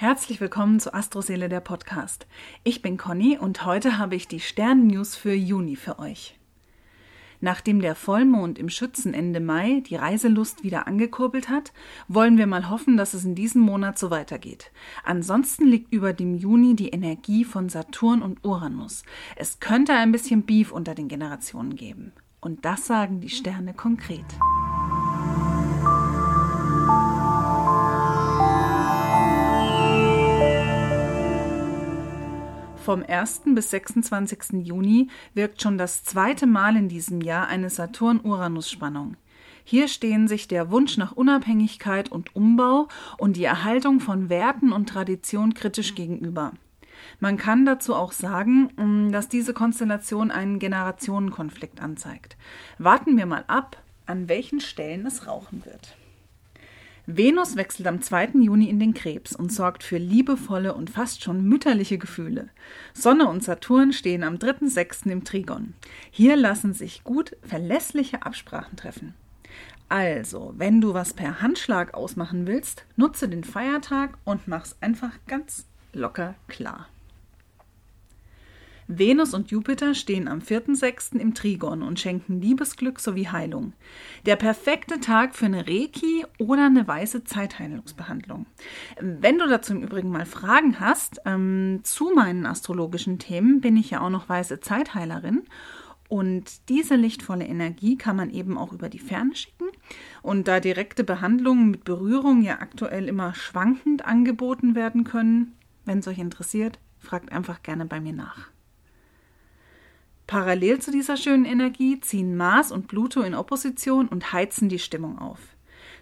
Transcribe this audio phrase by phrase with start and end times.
[0.00, 2.26] Herzlich willkommen zu Astroseele der Podcast.
[2.64, 6.38] Ich bin Conny und heute habe ich die Sternennews für Juni für euch.
[7.42, 11.74] Nachdem der Vollmond im Schützen Ende Mai die Reiselust wieder angekurbelt hat,
[12.08, 14.72] wollen wir mal hoffen, dass es in diesem Monat so weitergeht.
[15.04, 19.02] Ansonsten liegt über dem Juni die Energie von Saturn und Uranus.
[19.36, 22.14] Es könnte ein bisschen Beef unter den Generationen geben.
[22.40, 24.24] Und das sagen die Sterne konkret.
[32.80, 33.42] Vom 1.
[33.54, 34.64] bis 26.
[34.66, 39.18] Juni wirkt schon das zweite Mal in diesem Jahr eine Saturn-Uranus-Spannung.
[39.64, 42.88] Hier stehen sich der Wunsch nach Unabhängigkeit und Umbau
[43.18, 46.52] und die Erhaltung von Werten und Tradition kritisch gegenüber.
[47.18, 52.38] Man kann dazu auch sagen, mm, dass diese Konstellation einen Generationenkonflikt anzeigt.
[52.78, 53.76] Warten wir mal ab,
[54.06, 55.96] an welchen Stellen es rauchen wird.
[57.16, 58.30] Venus wechselt am 2.
[58.40, 62.48] Juni in den Krebs und sorgt für liebevolle und fast schon mütterliche Gefühle.
[62.92, 65.10] Sonne und Saturn stehen am 3.6.
[65.10, 65.74] im Trigon.
[66.10, 69.14] Hier lassen sich gut verlässliche Absprachen treffen.
[69.88, 75.66] Also, wenn du was per Handschlag ausmachen willst, nutze den Feiertag und mach's einfach ganz
[75.92, 76.86] locker klar.
[78.92, 81.16] Venus und Jupiter stehen am 4.6.
[81.16, 83.72] im Trigon und schenken Liebesglück sowie Heilung.
[84.26, 88.46] Der perfekte Tag für eine Reiki oder eine weiße Zeitheilungsbehandlung.
[89.00, 93.90] Wenn du dazu im Übrigen mal Fragen hast ähm, zu meinen astrologischen Themen, bin ich
[93.90, 95.42] ja auch noch weiße Zeitheilerin.
[96.08, 99.68] Und diese lichtvolle Energie kann man eben auch über die Ferne schicken.
[100.20, 105.52] Und da direkte Behandlungen mit Berührung ja aktuell immer schwankend angeboten werden können,
[105.84, 108.50] wenn es euch interessiert, fragt einfach gerne bei mir nach.
[110.30, 115.18] Parallel zu dieser schönen Energie ziehen Mars und Pluto in Opposition und heizen die Stimmung
[115.18, 115.40] auf.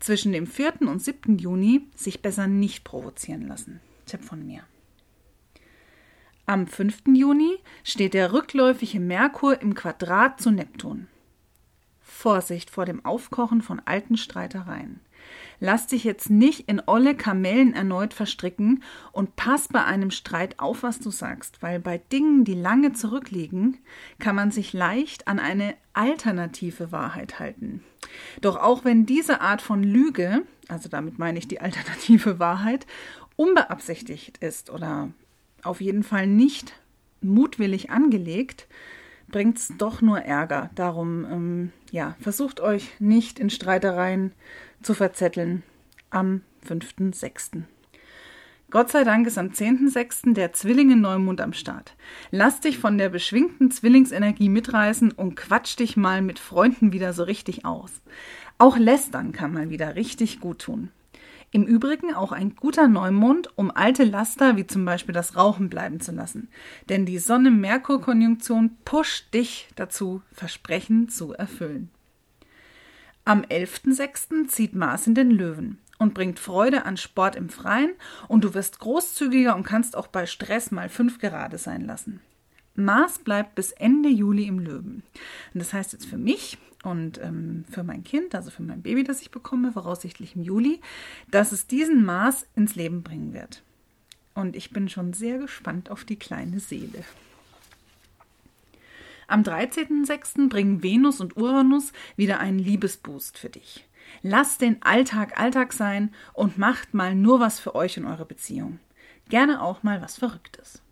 [0.00, 0.80] Zwischen dem 4.
[0.80, 1.36] und 7.
[1.36, 3.80] Juni sich besser nicht provozieren lassen.
[4.06, 4.62] Tipp von mir.
[6.46, 7.02] Am 5.
[7.08, 11.06] Juni steht der rückläufige Merkur im Quadrat zu Neptun.
[12.00, 15.00] Vorsicht vor dem Aufkochen von alten Streitereien.
[15.60, 20.82] Lass dich jetzt nicht in olle Kamellen erneut verstricken und pass bei einem Streit auf,
[20.82, 23.78] was du sagst, weil bei Dingen, die lange zurückliegen,
[24.18, 27.82] kann man sich leicht an eine alternative Wahrheit halten.
[28.40, 32.86] Doch auch wenn diese Art von Lüge, also damit meine ich die alternative Wahrheit,
[33.36, 35.10] unbeabsichtigt ist oder
[35.62, 36.74] auf jeden Fall nicht
[37.20, 38.66] mutwillig angelegt,
[39.34, 40.70] bringt es doch nur Ärger.
[40.76, 44.30] Darum, ähm, ja, versucht euch nicht in Streitereien
[44.80, 45.64] zu verzetteln
[46.08, 47.62] am 5.6.
[48.70, 50.34] Gott sei Dank ist am 10.6.
[50.34, 51.96] der Zwillinge-Neumond am Start.
[52.30, 57.24] Lass dich von der beschwingten Zwillingsenergie mitreißen und quatsch dich mal mit Freunden wieder so
[57.24, 57.90] richtig aus.
[58.58, 60.90] Auch Lästern kann mal wieder richtig gut tun.
[61.54, 66.00] Im Übrigen auch ein guter Neumond, um alte Laster wie zum Beispiel das Rauchen bleiben
[66.00, 66.48] zu lassen.
[66.88, 71.90] Denn die Sonne-Merkur-Konjunktion pusht dich dazu, Versprechen zu erfüllen.
[73.24, 74.48] Am 11.06.
[74.48, 77.92] zieht Mars in den Löwen und bringt Freude an Sport im Freien
[78.26, 82.20] und du wirst großzügiger und kannst auch bei Stress mal fünf gerade sein lassen.
[82.74, 85.02] Mars bleibt bis Ende Juli im Löwen.
[85.52, 89.04] Und das heißt jetzt für mich und ähm, für mein Kind, also für mein Baby,
[89.04, 90.80] das ich bekomme, voraussichtlich im Juli,
[91.30, 93.62] dass es diesen Mars ins Leben bringen wird.
[94.34, 97.04] Und ich bin schon sehr gespannt auf die kleine Seele.
[99.26, 100.48] Am 13.06.
[100.48, 103.86] bringen Venus und Uranus wieder einen Liebesboost für dich.
[104.22, 108.80] Lasst den Alltag Alltag sein und macht mal nur was für euch und eure Beziehung.
[109.30, 110.82] Gerne auch mal was Verrücktes.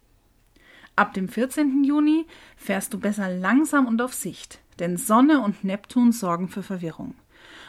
[0.95, 1.85] Ab dem 14.
[1.85, 2.27] Juni
[2.57, 7.15] fährst du besser langsam und auf Sicht, denn Sonne und Neptun sorgen für Verwirrung.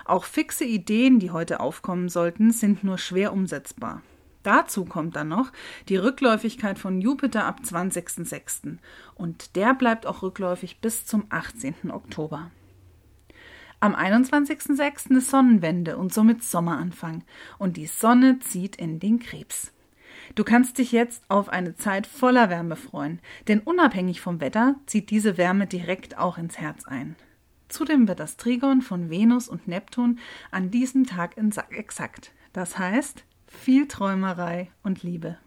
[0.05, 4.01] Auch fixe Ideen, die heute aufkommen sollten, sind nur schwer umsetzbar.
[4.43, 5.53] Dazu kommt dann noch
[5.87, 8.77] die Rückläufigkeit von Jupiter ab 20.06.
[9.15, 11.91] und der bleibt auch rückläufig bis zum 18.
[11.91, 12.51] Oktober.
[13.79, 15.17] Am 21.06.
[15.17, 17.23] ist Sonnenwende und somit Sommeranfang
[17.57, 19.72] und die Sonne zieht in den Krebs.
[20.35, 25.11] Du kannst dich jetzt auf eine Zeit voller Wärme freuen, denn unabhängig vom Wetter zieht
[25.11, 27.15] diese Wärme direkt auch ins Herz ein.
[27.69, 30.19] Zudem wird das Trigon von Venus und Neptun
[30.49, 31.37] an diesem Tag
[31.69, 32.31] exakt.
[32.51, 35.37] Das heißt, viel Träumerei und Liebe.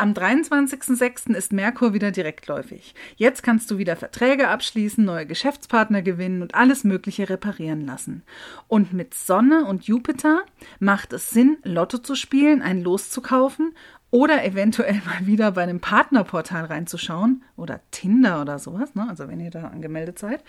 [0.00, 1.34] Am 23.06.
[1.34, 2.94] ist Merkur wieder direktläufig.
[3.16, 8.22] Jetzt kannst du wieder Verträge abschließen, neue Geschäftspartner gewinnen und alles Mögliche reparieren lassen.
[8.66, 10.40] Und mit Sonne und Jupiter
[10.78, 13.74] macht es Sinn, Lotto zu spielen, ein Los zu kaufen
[14.10, 19.06] oder eventuell mal wieder bei einem Partnerportal reinzuschauen oder Tinder oder sowas, ne?
[19.06, 20.42] also wenn ihr da angemeldet seid.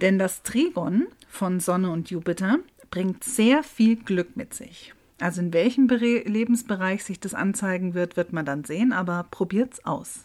[0.00, 2.60] Denn das Trigon von Sonne und Jupiter
[2.90, 4.94] bringt sehr viel Glück mit sich.
[5.18, 10.24] Also in welchem Lebensbereich sich das anzeigen wird, wird man dann sehen, aber probiert's aus.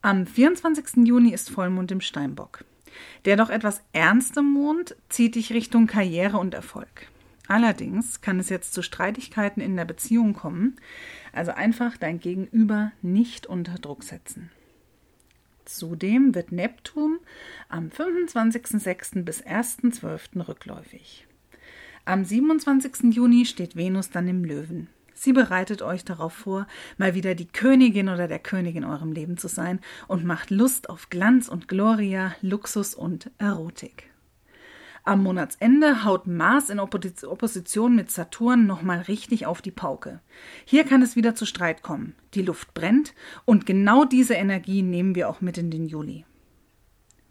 [0.00, 1.06] Am 24.
[1.06, 2.64] Juni ist Vollmond im Steinbock.
[3.24, 7.08] Der doch etwas ernste Mond zieht dich Richtung Karriere und Erfolg.
[7.48, 10.76] Allerdings kann es jetzt zu Streitigkeiten in der Beziehung kommen,
[11.32, 14.50] also einfach dein Gegenüber nicht unter Druck setzen.
[15.64, 17.18] Zudem wird Neptun
[17.68, 19.22] am 25.06.
[19.24, 20.46] bis 1.12.
[20.46, 21.26] rückläufig.
[22.08, 23.12] Am 27.
[23.14, 24.88] Juni steht Venus dann im Löwen.
[25.12, 26.66] Sie bereitet euch darauf vor,
[26.96, 30.88] mal wieder die Königin oder der König in eurem Leben zu sein und macht Lust
[30.88, 34.04] auf Glanz und Gloria, Luxus und Erotik.
[35.04, 40.22] Am Monatsende haut Mars in Opposition mit Saturn nochmal richtig auf die Pauke.
[40.64, 42.14] Hier kann es wieder zu Streit kommen.
[42.32, 43.12] Die Luft brennt
[43.44, 46.24] und genau diese Energie nehmen wir auch mit in den Juli.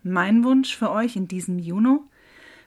[0.04, 1.98] Mein Wunsch für euch in diesem Juni: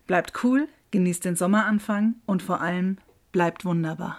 [0.09, 2.99] bleibt cool, genießt den Sommeranfang und vor allem
[3.33, 4.19] bleibt wunderbar.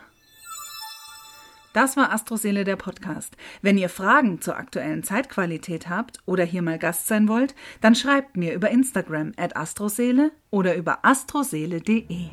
[1.73, 3.37] Das war Astroseele der Podcast.
[3.61, 8.35] Wenn ihr Fragen zur aktuellen Zeitqualität habt oder hier mal Gast sein wollt, dann schreibt
[8.35, 12.29] mir über Instagram at astroseele oder über astroseele.de.